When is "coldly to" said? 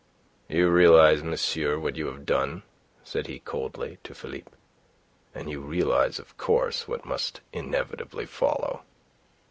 3.37-4.15